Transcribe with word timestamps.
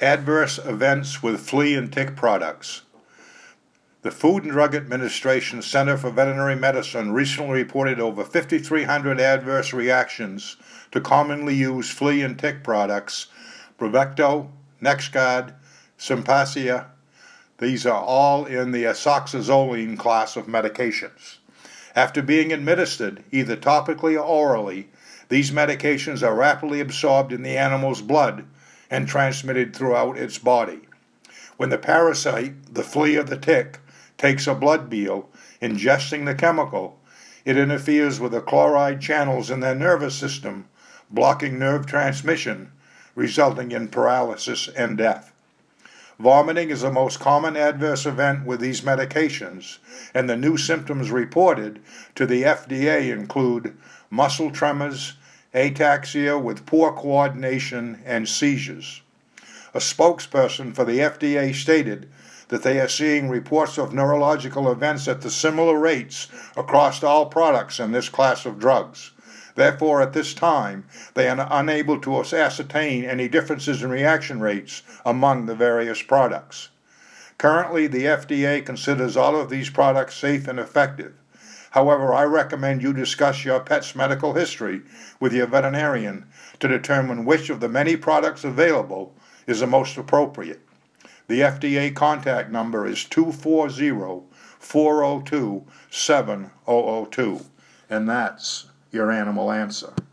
Adverse 0.00 0.58
events 0.58 1.22
with 1.22 1.40
flea 1.40 1.74
and 1.74 1.90
tick 1.90 2.16
products. 2.16 2.82
The 4.02 4.10
Food 4.10 4.42
and 4.42 4.52
Drug 4.52 4.74
Administration 4.74 5.62
Center 5.62 5.96
for 5.96 6.10
Veterinary 6.10 6.54
Medicine 6.54 7.12
recently 7.12 7.54
reported 7.54 7.98
over 7.98 8.22
5,300 8.22 9.18
adverse 9.18 9.72
reactions 9.72 10.58
to 10.92 11.00
commonly 11.00 11.54
used 11.54 11.92
flea 11.92 12.20
and 12.20 12.38
tick 12.38 12.62
products, 12.62 13.28
Bravecto, 13.78 14.50
NexGard, 14.82 15.54
Simparica. 15.98 16.88
These 17.56 17.86
are 17.86 18.02
all 18.02 18.44
in 18.44 18.72
the 18.72 18.84
isoxazoline 18.84 19.98
class 19.98 20.36
of 20.36 20.44
medications. 20.44 21.38
After 21.94 22.20
being 22.20 22.52
administered, 22.52 23.24
either 23.32 23.56
topically 23.56 24.14
or 24.14 24.20
orally, 24.24 24.90
these 25.30 25.52
medications 25.52 26.22
are 26.22 26.34
rapidly 26.34 26.80
absorbed 26.80 27.32
in 27.32 27.42
the 27.42 27.56
animal's 27.56 28.02
blood 28.02 28.44
and 28.90 29.08
transmitted 29.08 29.74
throughout 29.74 30.18
its 30.18 30.38
body. 30.38 30.80
When 31.56 31.70
the 31.70 31.78
parasite, 31.78 32.74
the 32.74 32.82
flea 32.82 33.16
or 33.16 33.22
the 33.22 33.36
tick, 33.36 33.80
takes 34.18 34.46
a 34.46 34.54
blood 34.54 34.90
meal, 34.90 35.28
ingesting 35.60 36.24
the 36.24 36.34
chemical, 36.34 36.98
it 37.44 37.56
interferes 37.56 38.18
with 38.18 38.32
the 38.32 38.40
chloride 38.40 39.00
channels 39.00 39.50
in 39.50 39.60
their 39.60 39.74
nervous 39.74 40.14
system, 40.14 40.68
blocking 41.10 41.58
nerve 41.58 41.86
transmission, 41.86 42.72
resulting 43.14 43.72
in 43.72 43.88
paralysis 43.88 44.68
and 44.68 44.98
death. 44.98 45.32
Vomiting 46.18 46.70
is 46.70 46.80
the 46.80 46.90
most 46.90 47.20
common 47.20 47.56
adverse 47.56 48.06
event 48.06 48.46
with 48.46 48.60
these 48.60 48.80
medications, 48.80 49.78
and 50.14 50.28
the 50.28 50.36
new 50.36 50.56
symptoms 50.56 51.10
reported 51.10 51.78
to 52.14 52.26
the 52.26 52.42
FDA 52.42 53.12
include 53.12 53.76
muscle 54.10 54.50
tremors, 54.50 55.14
ataxia 55.54 56.38
with 56.38 56.66
poor 56.66 56.92
coordination, 56.92 58.02
and 58.04 58.28
seizures. 58.28 59.02
A 59.74 59.78
spokesperson 59.78 60.74
for 60.74 60.84
the 60.84 60.98
FDA 60.98 61.54
stated 61.54 62.08
that 62.48 62.62
they 62.62 62.80
are 62.80 62.88
seeing 62.88 63.28
reports 63.28 63.76
of 63.76 63.92
neurological 63.92 64.70
events 64.70 65.08
at 65.08 65.20
the 65.20 65.30
similar 65.30 65.78
rates 65.78 66.28
across 66.56 67.02
all 67.02 67.26
products 67.26 67.80
in 67.80 67.92
this 67.92 68.08
class 68.08 68.46
of 68.46 68.58
drugs. 68.58 69.10
Therefore, 69.56 70.02
at 70.02 70.12
this 70.12 70.34
time, 70.34 70.84
they 71.14 71.28
are 71.28 71.48
unable 71.50 71.98
to 72.00 72.20
ascertain 72.20 73.04
any 73.04 73.26
differences 73.26 73.82
in 73.82 73.90
reaction 73.90 74.40
rates 74.40 74.82
among 75.04 75.46
the 75.46 75.54
various 75.54 76.02
products. 76.02 76.68
Currently, 77.38 77.86
the 77.86 78.04
FDA 78.04 78.64
considers 78.64 79.16
all 79.16 79.38
of 79.38 79.50
these 79.50 79.70
products 79.70 80.14
safe 80.14 80.46
and 80.46 80.58
effective. 80.58 81.14
However, 81.76 82.14
I 82.14 82.24
recommend 82.24 82.82
you 82.82 82.94
discuss 82.94 83.44
your 83.44 83.60
pet's 83.60 83.94
medical 83.94 84.32
history 84.32 84.80
with 85.20 85.34
your 85.34 85.46
veterinarian 85.46 86.24
to 86.58 86.68
determine 86.68 87.26
which 87.26 87.50
of 87.50 87.60
the 87.60 87.68
many 87.68 87.98
products 87.98 88.44
available 88.44 89.14
is 89.46 89.60
the 89.60 89.66
most 89.66 89.98
appropriate. 89.98 90.62
The 91.28 91.40
FDA 91.40 91.94
contact 91.94 92.50
number 92.50 92.86
is 92.86 93.04
240 93.04 94.24
402 94.58 95.66
7002, 95.90 97.40
and 97.90 98.08
that's 98.08 98.70
your 98.90 99.12
animal 99.12 99.52
answer. 99.52 99.92